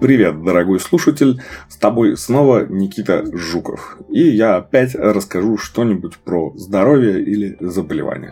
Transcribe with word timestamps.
Привет, 0.00 0.44
дорогой 0.44 0.78
слушатель, 0.78 1.42
с 1.68 1.76
тобой 1.76 2.16
снова 2.16 2.64
Никита 2.68 3.24
Жуков. 3.36 3.98
И 4.08 4.28
я 4.28 4.54
опять 4.54 4.94
расскажу 4.94 5.58
что-нибудь 5.58 6.18
про 6.18 6.52
здоровье 6.56 7.20
или 7.20 7.56
заболевание. 7.58 8.30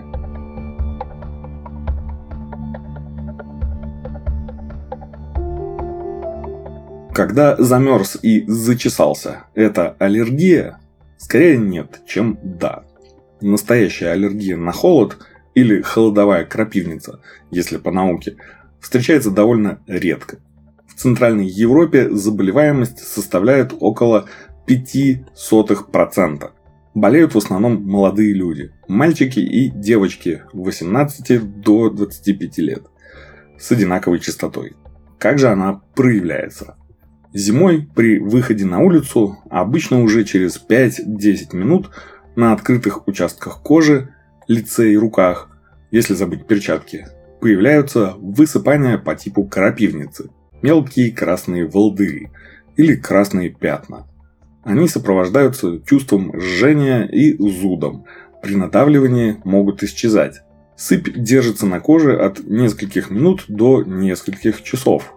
Когда 7.12 7.56
замерз 7.56 8.16
и 8.22 8.46
зачесался, 8.46 9.46
это 9.56 9.96
аллергия? 9.98 10.78
Скорее 11.18 11.58
нет, 11.58 12.00
чем 12.06 12.38
да. 12.44 12.84
Настоящая 13.40 14.10
аллергия 14.10 14.56
на 14.56 14.70
холод 14.70 15.18
или 15.56 15.82
холодовая 15.82 16.44
крапивница, 16.44 17.18
если 17.50 17.76
по 17.78 17.90
науке, 17.90 18.36
встречается 18.80 19.32
довольно 19.32 19.80
редко. 19.88 20.38
В 20.96 20.98
Центральной 20.98 21.46
Европе 21.46 22.08
заболеваемость 22.10 23.00
составляет 23.00 23.74
около 23.80 24.30
0,05%. 24.66 26.50
Болеют 26.94 27.34
в 27.34 27.38
основном 27.38 27.84
молодые 27.84 28.32
люди, 28.32 28.72
мальчики 28.88 29.40
и 29.40 29.68
девочки 29.68 30.44
18 30.54 31.60
до 31.60 31.90
25 31.90 32.58
лет, 32.58 32.86
с 33.58 33.70
одинаковой 33.70 34.20
частотой. 34.20 34.74
Как 35.18 35.38
же 35.38 35.48
она 35.48 35.82
проявляется? 35.94 36.78
Зимой 37.34 37.86
при 37.94 38.18
выходе 38.18 38.64
на 38.64 38.78
улицу 38.78 39.36
обычно 39.50 40.02
уже 40.02 40.24
через 40.24 40.58
5-10 40.66 41.54
минут 41.54 41.90
на 42.36 42.54
открытых 42.54 43.06
участках 43.06 43.60
кожи, 43.62 44.14
лице 44.48 44.92
и 44.92 44.96
руках, 44.96 45.50
если 45.90 46.14
забыть 46.14 46.46
перчатки, 46.46 47.06
появляются 47.42 48.14
высыпания 48.16 48.96
по 48.96 49.14
типу 49.14 49.44
крапивницы, 49.44 50.30
мелкие 50.62 51.12
красные 51.12 51.66
волдыри 51.66 52.30
или 52.76 52.94
красные 52.94 53.50
пятна. 53.50 54.06
Они 54.64 54.88
сопровождаются 54.88 55.80
чувством 55.86 56.32
жжения 56.38 57.04
и 57.04 57.36
зудом. 57.38 58.04
При 58.42 58.56
надавливании 58.56 59.36
могут 59.44 59.82
исчезать. 59.82 60.42
Сыпь 60.76 61.16
держится 61.16 61.66
на 61.66 61.80
коже 61.80 62.16
от 62.18 62.40
нескольких 62.44 63.10
минут 63.10 63.44
до 63.48 63.82
нескольких 63.82 64.62
часов. 64.62 65.14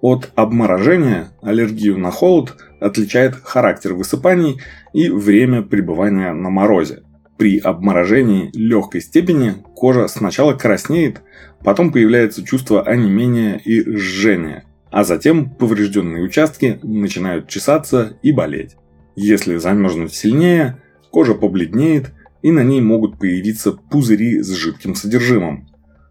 От 0.00 0.32
обморожения 0.34 1.28
аллергию 1.42 1.98
на 1.98 2.10
холод 2.10 2.56
отличает 2.80 3.36
характер 3.36 3.94
высыпаний 3.94 4.60
и 4.92 5.08
время 5.08 5.62
пребывания 5.62 6.32
на 6.32 6.50
морозе. 6.50 7.02
При 7.36 7.58
обморожении 7.58 8.50
легкой 8.54 9.00
степени 9.00 9.54
кожа 9.74 10.08
сначала 10.08 10.54
краснеет, 10.54 11.22
потом 11.64 11.92
появляется 11.92 12.44
чувство 12.44 12.82
онемения 12.82 13.56
и 13.56 13.80
жжения, 13.96 14.64
а 14.92 15.04
затем 15.04 15.48
поврежденные 15.48 16.22
участки 16.22 16.78
начинают 16.82 17.48
чесаться 17.48 18.18
и 18.22 18.30
болеть. 18.30 18.76
Если 19.16 19.56
замерзнуть 19.56 20.14
сильнее, 20.14 20.82
кожа 21.10 21.34
побледнеет 21.34 22.12
и 22.42 22.50
на 22.50 22.62
ней 22.62 22.82
могут 22.82 23.18
появиться 23.18 23.72
пузыри 23.72 24.42
с 24.42 24.50
жидким 24.50 24.94
содержимым. 24.94 25.66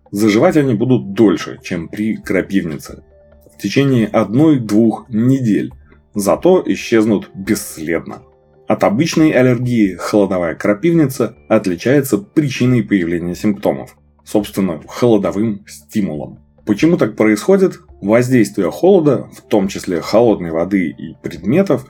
Заживать 0.09 0.57
они 0.57 0.73
будут 0.73 1.13
дольше, 1.13 1.59
чем 1.63 1.89
при 1.89 2.15
крапивнице. 2.15 3.03
В 3.55 3.61
течение 3.61 4.07
одной-двух 4.07 5.05
недель, 5.09 5.71
зато 6.15 6.63
исчезнут 6.65 7.29
бесследно. 7.35 8.23
От 8.67 8.83
обычной 8.83 9.31
аллергии 9.31 9.93
холодовая 9.93 10.55
крапивница 10.55 11.35
отличается 11.49 12.17
причиной 12.17 12.83
появления 12.83 13.35
симптомов, 13.35 13.95
собственно, 14.23 14.81
холодовым 14.87 15.65
стимулом. 15.67 16.39
Почему 16.65 16.97
так 16.97 17.15
происходит? 17.15 17.79
Воздействие 18.01 18.71
холода, 18.71 19.29
в 19.31 19.41
том 19.41 19.67
числе 19.67 20.01
холодной 20.01 20.49
воды 20.51 20.89
и 20.89 21.15
предметов, 21.21 21.85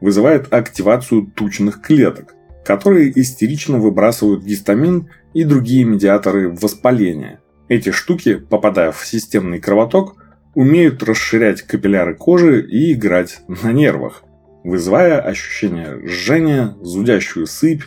вызывает 0.00 0.52
активацию 0.52 1.26
тучных 1.26 1.82
клеток, 1.82 2.34
которые 2.64 3.12
истерично 3.18 3.78
выбрасывают 3.78 4.44
гистамин 4.44 5.10
и 5.34 5.44
другие 5.44 5.84
медиаторы 5.84 6.50
воспаления. 6.50 7.40
Эти 7.68 7.90
штуки, 7.90 8.36
попадая 8.36 8.92
в 8.92 9.04
системный 9.04 9.58
кровоток, 9.58 10.16
умеют 10.54 11.02
расширять 11.02 11.62
капилляры 11.62 12.14
кожи 12.14 12.64
и 12.64 12.92
играть 12.92 13.40
на 13.48 13.72
нервах, 13.72 14.22
вызывая 14.62 15.20
ощущение 15.20 16.00
жжения, 16.06 16.76
зудящую 16.80 17.46
сыпь, 17.46 17.82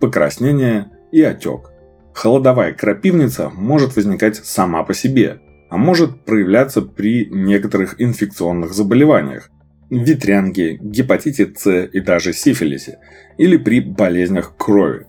покраснение 0.00 0.86
и 1.10 1.20
отек. 1.22 1.70
Холодовая 2.14 2.72
крапивница 2.72 3.50
может 3.50 3.96
возникать 3.96 4.36
сама 4.36 4.84
по 4.84 4.94
себе, 4.94 5.40
а 5.74 5.76
может 5.76 6.20
проявляться 6.20 6.82
при 6.82 7.26
некоторых 7.26 7.96
инфекционных 8.00 8.72
заболеваниях, 8.72 9.50
ветрянке, 9.90 10.78
гепатите 10.80 11.52
С 11.52 11.86
и 11.86 11.98
даже 11.98 12.32
сифилисе, 12.32 13.00
или 13.38 13.56
при 13.56 13.80
болезнях 13.80 14.56
крови. 14.56 15.06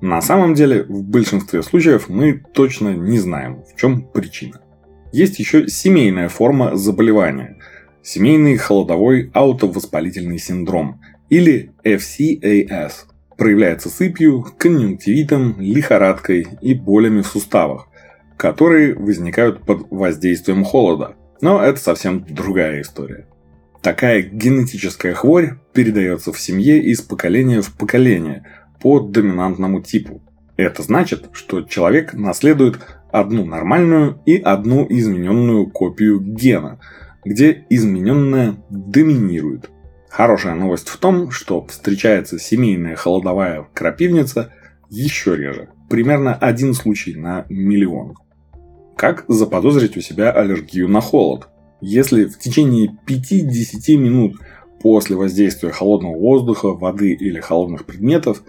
На 0.00 0.20
самом 0.20 0.54
деле, 0.54 0.82
в 0.82 1.04
большинстве 1.04 1.62
случаев 1.62 2.08
мы 2.08 2.42
точно 2.52 2.88
не 2.88 3.20
знаем, 3.20 3.62
в 3.62 3.78
чем 3.78 4.02
причина. 4.02 4.60
Есть 5.12 5.38
еще 5.38 5.68
семейная 5.68 6.28
форма 6.28 6.76
заболевания– 6.76 7.58
семейный 8.02 8.56
холодовой 8.56 9.30
аутовоспалительный 9.32 10.40
синдром 10.40 11.00
или 11.28 11.70
FCAS. 11.84 12.92
Проявляется 13.38 13.88
сыпью, 13.88 14.44
конъюнктивитом, 14.58 15.54
лихорадкой 15.60 16.48
и 16.60 16.74
болями 16.74 17.20
в 17.20 17.28
суставах, 17.28 17.89
которые 18.40 18.94
возникают 18.94 19.64
под 19.64 19.86
воздействием 19.90 20.64
холода. 20.64 21.14
Но 21.42 21.62
это 21.62 21.78
совсем 21.78 22.24
другая 22.26 22.80
история. 22.80 23.26
Такая 23.82 24.22
генетическая 24.22 25.12
хворь 25.12 25.58
передается 25.74 26.32
в 26.32 26.40
семье 26.40 26.82
из 26.82 27.02
поколения 27.02 27.60
в 27.60 27.76
поколение 27.76 28.46
по 28.80 29.00
доминантному 29.00 29.82
типу. 29.82 30.22
Это 30.56 30.82
значит, 30.82 31.28
что 31.32 31.62
человек 31.62 32.14
наследует 32.14 32.78
одну 33.12 33.44
нормальную 33.44 34.20
и 34.24 34.36
одну 34.40 34.86
измененную 34.88 35.70
копию 35.70 36.20
гена– 36.20 36.80
где 37.24 37.66
измененное 37.68 38.56
доминирует. 38.70 39.70
Хорошая 40.08 40.54
новость 40.54 40.88
в 40.88 40.96
том, 40.96 41.30
что 41.30 41.66
встречается 41.66 42.38
семейная 42.38 42.96
холодовая 42.96 43.66
крапивница 43.74 44.52
еще 44.88 45.36
реже. 45.36 45.68
Примерно 45.88 46.34
один 46.34 46.74
случай 46.74 47.14
на 47.14 47.46
миллион. 47.48 48.16
Как 49.00 49.24
заподозрить 49.28 49.96
у 49.96 50.02
себя 50.02 50.30
аллергию 50.30 50.86
на 50.86 51.00
холод? 51.00 51.48
Если 51.80 52.26
в 52.26 52.38
течение 52.38 52.94
5-10 53.08 53.96
минут 53.96 54.36
после 54.82 55.16
воздействия 55.16 55.70
холодного 55.70 56.18
воздуха, 56.18 56.68
воды 56.68 57.14
или 57.14 57.40
холодных 57.40 57.86
предметов 57.86 58.42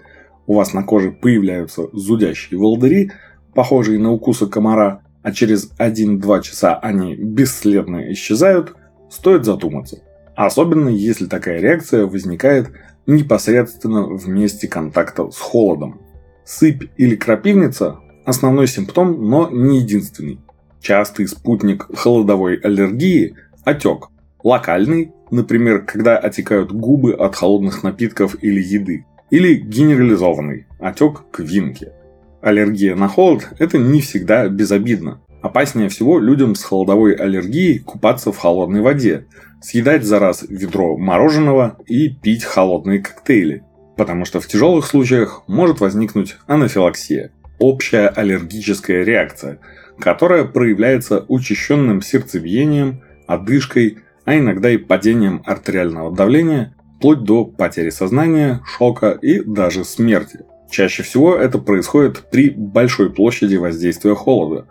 у 0.46 0.56
вас 0.56 0.74
на 0.74 0.82
коже 0.82 1.10
появляются 1.10 1.84
зудящие 1.94 2.60
волдыри, 2.60 3.12
похожие 3.54 3.98
на 3.98 4.12
укусы 4.12 4.46
комара, 4.46 5.00
а 5.22 5.32
через 5.32 5.70
1-2 5.78 6.42
часа 6.42 6.74
они 6.74 7.14
бесследно 7.14 8.12
исчезают, 8.12 8.74
стоит 9.10 9.46
задуматься. 9.46 10.02
Особенно 10.36 10.90
если 10.90 11.24
такая 11.24 11.62
реакция 11.62 12.04
возникает 12.04 12.70
непосредственно 13.06 14.02
в 14.02 14.28
месте 14.28 14.68
контакта 14.68 15.30
с 15.30 15.38
холодом. 15.38 16.02
Сыпь 16.44 16.90
или 16.98 17.16
крапивница– 17.16 18.00
основной 18.24 18.66
симптом, 18.66 19.28
но 19.28 19.48
не 19.50 19.80
единственный. 19.80 20.40
Частый 20.80 21.28
спутник 21.28 21.86
холодовой 21.94 22.56
аллергии– 22.56 23.36
отек. 23.64 24.08
Локальный, 24.42 25.12
например, 25.30 25.84
когда 25.84 26.18
отекают 26.18 26.72
губы 26.72 27.12
от 27.12 27.36
холодных 27.36 27.82
напитков 27.82 28.36
или 28.42 28.60
еды. 28.60 29.06
Или 29.30 29.54
генерализованный– 29.54 30.66
отек 30.80 31.22
квинки– 31.30 31.88
Аллергия 32.42 32.96
на 32.96 33.06
холод– 33.06 33.48
это 33.60 33.78
не 33.78 34.00
всегда 34.00 34.48
безобидно. 34.48 35.20
Опаснее 35.42 35.88
всего 35.88 36.18
людям 36.18 36.56
с 36.56 36.64
холодовой 36.64 37.14
аллергией 37.14 37.78
купаться 37.78 38.32
в 38.32 38.38
холодной 38.38 38.80
воде, 38.80 39.26
съедать 39.60 40.02
за 40.02 40.18
раз 40.18 40.44
ведро 40.48 40.98
мороженого 40.98 41.78
и 41.86 42.08
пить 42.08 42.42
холодные 42.42 42.98
коктейли. 42.98 43.62
Потому 43.96 44.24
что 44.24 44.40
в 44.40 44.48
тяжелых 44.48 44.86
случаях 44.86 45.44
может 45.46 45.80
возникнуть 45.80 46.36
анафилаксия– 46.46 47.30
общая 47.62 48.08
аллергическая 48.08 49.04
реакция, 49.04 49.58
которая 49.98 50.44
проявляется 50.44 51.24
учащенным 51.28 52.02
сердцебиением, 52.02 53.02
одышкой, 53.26 53.98
а 54.24 54.36
иногда 54.36 54.70
и 54.70 54.76
падением 54.76 55.42
артериального 55.46 56.14
давления, 56.14 56.74
вплоть 56.96 57.24
до 57.24 57.44
потери 57.44 57.90
сознания, 57.90 58.60
шока 58.66 59.10
и 59.10 59.40
даже 59.40 59.84
смерти– 59.84 60.40
Чаще 60.72 61.02
всего 61.02 61.36
это 61.36 61.58
происходит 61.58 62.30
при 62.30 62.48
большой 62.48 63.12
площади 63.12 63.56
воздействия 63.56 64.14
холода, 64.14 64.66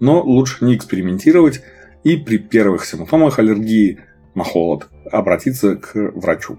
но 0.00 0.20
лучше 0.22 0.66
не 0.66 0.76
экспериментировать 0.76 1.62
и 2.04 2.18
при 2.18 2.36
первых 2.36 2.84
симптомах 2.84 3.38
аллергии 3.38 4.00
на 4.34 4.44
холод 4.44 4.88
обратиться 5.10 5.76
к 5.76 5.94
врачу. 6.14 6.58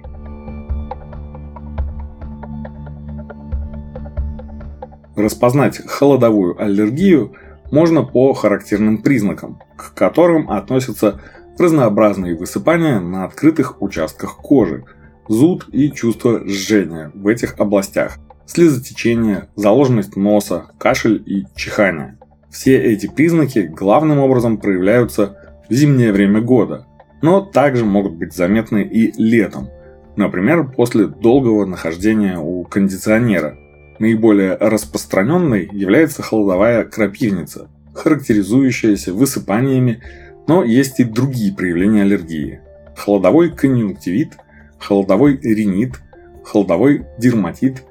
Распознать 5.17 5.81
холодовую 5.83 6.61
аллергию 6.61 7.33
можно 7.71 8.03
по 8.03 8.33
характерным 8.33 8.99
признакам, 8.99 9.59
к 9.75 9.95
которым 9.95 10.51
относятся 10.51 11.19
разнообразные 11.57 12.35
высыпания 12.35 12.99
на 12.99 13.25
открытых 13.25 13.81
участках 13.81 14.37
кожи, 14.37 14.85
зуд 15.27 15.65
и 15.71 15.91
чувство 15.91 16.47
жжения 16.47 17.11
в 17.15 17.25
этих 17.27 17.59
областях, 17.59 18.19
слезотечение, 18.45 19.49
заложенность 19.55 20.15
носа, 20.15 20.67
кашель 20.77 21.23
и 21.25 21.45
чихание. 21.55 22.19
Все 22.51 22.77
эти 22.77 23.07
признаки 23.07 23.59
главным 23.59 24.19
образом 24.19 24.59
проявляются 24.59 25.35
в 25.67 25.73
зимнее 25.73 26.11
время 26.11 26.41
года, 26.41 26.85
но 27.23 27.41
также 27.41 27.85
могут 27.85 28.13
быть 28.13 28.35
заметны 28.35 28.83
и 28.83 29.11
летом, 29.19 29.69
например, 30.15 30.69
после 30.69 31.07
долгого 31.07 31.65
нахождения 31.65 32.37
у 32.37 32.63
кондиционера. 32.65 33.57
Наиболее 33.99 34.55
распространенной 34.55 35.69
является 35.71 36.21
холодовая 36.21 36.83
крапивница, 36.83 37.69
характеризующаяся 37.93 39.13
высыпаниями, 39.13 40.01
но 40.47 40.63
есть 40.63 40.99
и 40.99 41.03
другие 41.03 41.53
проявления 41.53 42.03
аллергии. 42.03 42.61
Холодовой 42.95 43.49
конъюнктивит, 43.49 44.37
холодовой 44.79 45.39
ринит, 45.41 45.99
холодовой 46.43 47.05
дерматит 47.17 47.83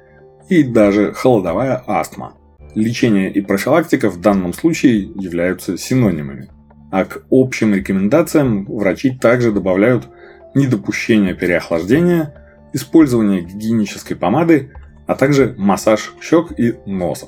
и 0.49 0.63
даже 0.63 1.13
холодовая 1.13 1.83
астма. 1.85 2.33
Лечение 2.73 3.31
и 3.31 3.41
профилактика 3.41 4.09
в 4.09 4.21
данном 4.21 4.53
случае 4.53 5.01
являются 5.15 5.77
синонимами. 5.77 6.49
А 6.91 7.05
к 7.05 7.23
общим 7.29 7.73
рекомендациям 7.73 8.65
врачи 8.65 9.11
также 9.11 9.51
добавляют 9.51 10.07
недопущение 10.55 11.35
переохлаждения, 11.35 12.33
использование 12.73 13.41
гигиенической 13.41 14.15
помады, 14.15 14.71
а 15.07 15.15
также 15.15 15.55
массаж 15.57 16.13
щек 16.21 16.51
и 16.59 16.75
носа. 16.85 17.27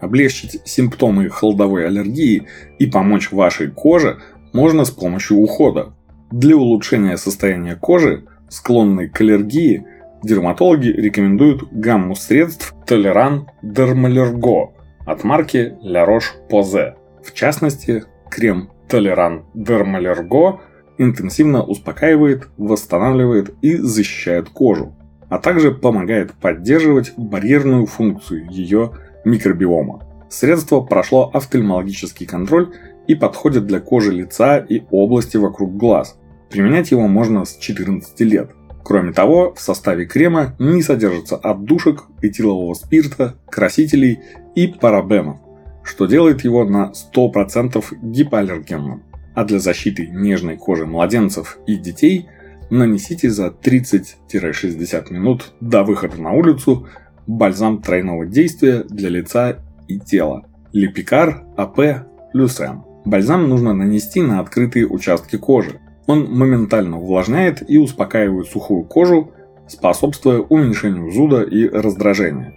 Облегчить 0.00 0.60
симптомы 0.64 1.28
холодовой 1.28 1.86
аллергии 1.86 2.48
и 2.78 2.86
помочь 2.86 3.30
вашей 3.30 3.70
коже 3.70 4.18
можно 4.52 4.84
с 4.84 4.90
помощью 4.90 5.38
ухода. 5.38 5.92
Для 6.30 6.56
улучшения 6.56 7.16
состояния 7.16 7.76
кожи, 7.76 8.24
склонной 8.48 9.08
к 9.08 9.20
аллергии, 9.20 9.86
дерматологи 10.22 10.88
рекомендуют 10.88 11.68
гамму 11.72 12.14
средств 12.14 12.74
Толеран 12.86 13.48
Дермалерго 13.62 14.72
от 15.04 15.24
марки 15.24 15.74
La 15.82 16.06
Roche-Posay. 16.06 16.94
В 17.24 17.34
частности, 17.34 18.04
крем 18.30 18.70
Толеран 18.88 19.44
Дермалерго 19.54 20.60
интенсивно 20.98 21.62
успокаивает, 21.62 22.48
восстанавливает 22.56 23.54
и 23.62 23.76
защищает 23.76 24.48
кожу, 24.48 24.94
а 25.28 25.38
также 25.38 25.72
помогает 25.72 26.32
поддерживать 26.34 27.12
барьерную 27.16 27.86
функцию 27.86 28.50
ее 28.50 28.92
микробиома. 29.24 30.04
Средство 30.28 30.80
прошло 30.80 31.30
офтальмологический 31.32 32.26
контроль 32.26 32.72
и 33.06 33.14
подходит 33.14 33.66
для 33.66 33.80
кожи 33.80 34.12
лица 34.12 34.58
и 34.58 34.82
области 34.90 35.36
вокруг 35.36 35.76
глаз. 35.76 36.18
Применять 36.50 36.90
его 36.90 37.08
можно 37.08 37.44
с 37.44 37.56
14 37.56 38.20
лет. 38.20 38.50
Кроме 38.84 39.12
того, 39.12 39.52
в 39.54 39.60
составе 39.60 40.06
крема 40.06 40.54
не 40.58 40.82
содержится 40.82 41.36
отдушек, 41.36 42.04
этилового 42.22 42.74
спирта, 42.74 43.34
красителей 43.50 44.20
и 44.54 44.66
парабенов, 44.66 45.38
что 45.82 46.06
делает 46.06 46.42
его 46.42 46.64
на 46.64 46.92
100% 47.14 47.84
гипоаллергенным. 48.02 49.02
А 49.34 49.44
для 49.44 49.58
защиты 49.58 50.08
нежной 50.08 50.56
кожи 50.56 50.86
младенцев 50.86 51.58
и 51.66 51.76
детей 51.76 52.28
нанесите 52.70 53.30
за 53.30 53.48
30-60 53.48 55.12
минут 55.12 55.52
до 55.60 55.82
выхода 55.84 56.20
на 56.20 56.32
улицу 56.32 56.86
бальзам 57.26 57.82
тройного 57.82 58.26
действия 58.26 58.84
для 58.88 59.08
лица 59.10 59.58
и 59.86 59.98
тела. 59.98 60.46
Липикар 60.72 61.44
АП 61.56 62.06
Люсем. 62.32 62.84
Бальзам 63.04 63.48
нужно 63.48 63.72
нанести 63.72 64.20
на 64.20 64.40
открытые 64.40 64.86
участки 64.86 65.36
кожи. 65.36 65.80
Он 66.06 66.30
моментально 66.30 66.98
увлажняет 66.98 67.62
и 67.68 67.78
успокаивает 67.78 68.48
сухую 68.48 68.84
кожу, 68.84 69.32
способствуя 69.66 70.38
уменьшению 70.40 71.10
зуда 71.10 71.42
и 71.42 71.68
раздражения, 71.68 72.54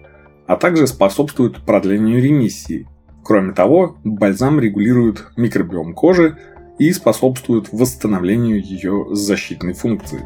а 0.47 0.55
также 0.55 0.87
способствует 0.87 1.65
продлению 1.65 2.21
ремиссии. 2.21 2.87
Кроме 3.23 3.53
того, 3.53 3.97
бальзам 4.03 4.59
регулирует 4.59 5.27
микробиом 5.37 5.93
кожи 5.93 6.37
и 6.81 6.91
способствует 6.93 7.71
восстановлению 7.71 8.59
ее 8.59 9.05
защитной 9.11 9.73
функции. 9.73 10.19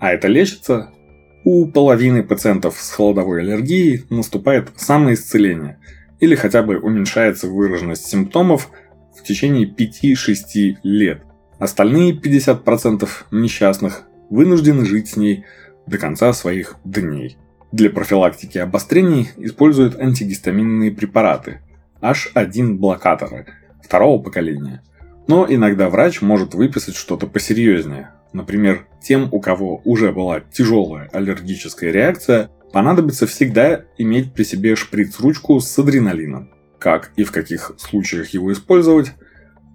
А 0.00 0.10
это 0.10 0.26
лечится? 0.26 0.90
У 1.44 1.66
половины 1.66 2.24
пациентов 2.24 2.76
с 2.80 2.90
холодовой 2.90 3.42
аллергией 3.42 4.04
наступает 4.10 4.72
самоисцеление 4.74 5.78
или 6.18 6.34
хотя 6.34 6.64
бы 6.64 6.80
уменьшается 6.80 7.46
выраженность 7.46 8.08
симптомов 8.08 8.72
в 9.16 9.22
течение 9.22 9.72
5-6 9.72 10.78
лет. 10.82 11.22
Остальные 11.60 12.18
50% 12.18 13.08
несчастных 13.30 14.02
вынуждены 14.28 14.84
жить 14.84 15.10
с 15.10 15.16
ней 15.16 15.44
до 15.86 15.98
конца 15.98 16.32
своих 16.32 16.78
дней. 16.84 17.36
Для 17.72 17.90
профилактики 17.90 18.58
обострений 18.58 19.30
используют 19.36 19.98
антигистаминные 19.98 20.90
препараты 20.90 21.60
H1-блокаторы 22.00 23.46
второго 23.82 24.22
поколения. 24.22 24.82
Но 25.26 25.46
иногда 25.48 25.88
врач 25.88 26.22
может 26.22 26.54
выписать 26.54 26.96
что-то 26.96 27.26
посерьезнее, 27.26 28.10
Например, 28.32 28.86
тем, 29.02 29.28
у 29.32 29.40
кого 29.40 29.80
уже 29.84 30.12
была 30.12 30.40
тяжелая 30.40 31.08
аллергическая 31.12 31.90
реакция, 31.90 32.50
понадобится 32.72 33.26
всегда 33.26 33.82
иметь 33.98 34.32
при 34.32 34.44
себе 34.44 34.76
шприц-ручку 34.76 35.58
с 35.60 35.78
адреналином. 35.78 36.50
Как 36.78 37.10
и 37.16 37.24
в 37.24 37.32
каких 37.32 37.72
случаях 37.78 38.28
его 38.30 38.52
использовать, 38.52 39.12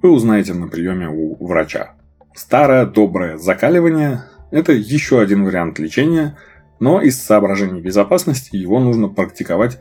вы 0.01 0.11
узнаете 0.11 0.53
на 0.53 0.67
приеме 0.67 1.09
у 1.09 1.45
врача. 1.45 1.95
Старое 2.33 2.85
доброе 2.85 3.37
закаливание– 3.37 4.23
это 4.51 4.71
еще 4.71 5.19
один 5.19 5.43
вариант 5.43 5.79
лечения, 5.79 6.37
но 6.79 7.01
из 7.01 7.21
соображений 7.21 7.81
безопасности 7.81 8.55
его 8.55 8.79
нужно 8.79 9.07
практиковать 9.07 9.79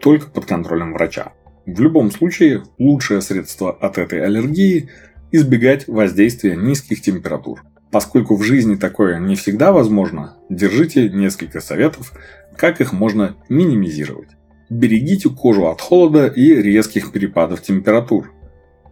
только 0.00 0.30
под 0.30 0.44
контролем 0.46 0.92
врача. 0.92 1.32
В 1.66 1.80
любом 1.80 2.10
случае, 2.10 2.64
лучшее 2.78 3.20
средство 3.20 3.72
от 3.72 3.98
этой 3.98 4.24
аллергии– 4.24 4.90
избегать 5.32 5.88
воздействия 5.88 6.56
низких 6.56 7.00
температур– 7.00 7.62
Поскольку 7.94 8.34
в 8.34 8.42
жизни 8.42 8.74
такое 8.74 9.20
не 9.20 9.36
всегда 9.36 9.70
возможно, 9.70 10.36
держите 10.50 11.08
несколько 11.08 11.60
советов, 11.60 12.12
как 12.56 12.80
их 12.80 12.92
можно 12.92 13.36
минимизировать. 13.48 14.30
Берегите 14.68 15.30
кожу 15.30 15.68
от 15.68 15.80
холода 15.80 16.26
и 16.26 16.60
резких 16.60 17.12
перепадов 17.12 17.62
температур. 17.62 18.32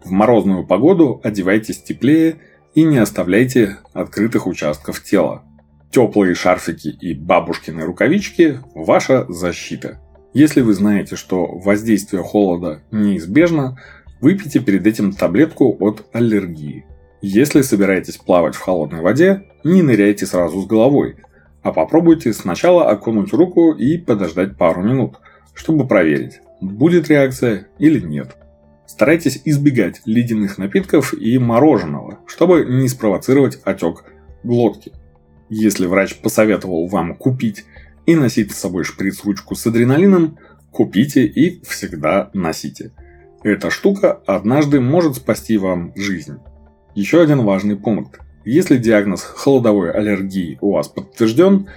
В 0.05 0.13
морозную 0.13 0.65
погоду 0.65 1.21
одевайтесь 1.25 1.83
теплее 1.83 2.37
и 2.77 2.85
не 2.85 2.99
оставляйте 2.99 3.79
открытых 3.93 4.47
участков 4.47 5.03
тела. 5.03 5.43
Теплые 5.93 6.35
шарфики 6.35 6.89
и 6.89 7.13
бабушкины 7.13 7.85
рукавички– 7.85 8.61
ваша 8.75 9.27
защита. 9.31 10.01
Если 10.33 10.63
вы 10.63 10.73
знаете, 10.73 11.17
что 11.17 11.47
воздействие 11.47 12.23
холода 12.23 12.81
неизбежно, 12.91 13.79
выпейте 14.23 14.61
перед 14.61 14.87
этим 14.87 15.13
таблетку 15.13 15.77
от 15.81 16.07
аллергии. 16.15 16.87
Если 17.21 17.61
собираетесь 17.61 18.17
плавать 18.17 18.55
в 18.55 18.61
холодной 18.61 19.03
воде, 19.03 19.43
не 19.65 19.83
ныряйте 19.83 20.25
сразу 20.25 20.63
с 20.63 20.67
головой, 20.67 21.17
а 21.63 21.73
попробуйте 21.75 22.33
сначала 22.33 22.89
окунуть 22.89 23.35
руку 23.35 23.73
и 23.73 23.99
подождать 23.99 24.57
пару 24.57 24.83
минут, 24.83 25.17
чтобы 25.53 25.87
проверить, 25.87 26.41
будет 26.63 27.11
реакция 27.11 27.69
или 27.79 28.01
нет. 28.01 28.35
Старайтесь 28.87 29.43
избегать 29.45 30.01
ледяных 30.07 30.57
напитков 30.57 31.13
и 31.13 31.39
мороженого, 31.39 32.21
чтобы 32.27 32.65
не 32.65 32.89
спровоцировать 32.89 33.61
отек 33.65 34.05
глотки. 34.43 34.93
Если 35.55 35.85
врач 35.85 36.17
посоветовал 36.17 36.87
вам 36.87 37.15
купить 37.15 37.67
и 38.07 38.15
носить 38.15 38.53
с 38.53 38.59
собой 38.59 38.85
шприц-ручку 38.85 39.55
с 39.55 39.67
адреналином, 39.67 40.39
купите 40.71 41.27
и 41.27 41.63
всегда 41.63 42.31
носите. 42.33 42.93
Эта 43.43 43.69
штука 43.69 44.13
однажды 44.25 44.81
может 44.81 45.17
спасти 45.17 45.59
вам 45.59 45.93
жизнь. 45.95 46.39
Еще 46.95 47.21
один 47.21 47.43
важный 47.43 47.77
пункт. 47.77 48.19
Если 48.47 48.79
диагноз 48.79 49.21
холодовой 49.21 49.91
аллергии 49.93 50.57
у 50.63 50.73
вас 50.73 50.89
подтвержден, 50.89 51.69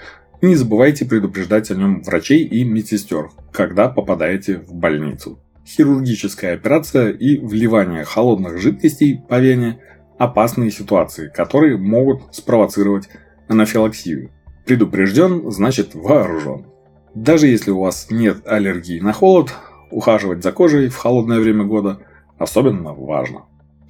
не 0.42 0.56
забывайте 0.56 1.04
предупреждать 1.04 1.70
о 1.70 1.76
нем 1.76 2.02
врачей 2.02 2.46
и 2.46 2.64
медсестер, 2.64 3.32
когда 3.52 3.90
попадаете 3.90 4.60
в 4.60 4.74
больницу. 4.74 5.38
Хирургическая 5.68 6.54
операция 6.54 7.10
и 7.10 7.40
вливание 7.40 8.06
холодных 8.06 8.58
жидкостей 8.58 9.20
по 9.28 9.38
вене– 9.38 9.82
опасные 10.18 10.72
ситуации, 10.72 11.30
которые 11.30 11.78
могут 11.78 12.34
спровоцировать 12.34 13.10
анафилаксию. 13.48 14.32
Предупрежден– 14.66 15.52
значит 15.52 15.94
вооружен. 15.94 16.66
Даже 17.14 17.48
если 17.48 17.72
у 17.72 17.80
вас 17.80 18.08
нет 18.10 18.46
аллергии 18.46 19.00
на 19.00 19.14
холод, 19.14 19.54
ухаживать 19.92 20.44
за 20.44 20.52
кожей 20.52 20.90
в 20.90 20.98
холодное 20.98 21.40
время 21.40 21.64
года 21.64 22.00
особенно 22.38 22.94
важно. 22.94 23.46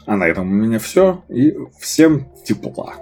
А 0.06 0.16
на 0.16 0.26
этом 0.28 0.50
у 0.50 0.54
меня 0.54 0.80
все. 0.80 1.24
И 1.30 1.56
всем 1.80 2.28
тепла. 2.46 2.94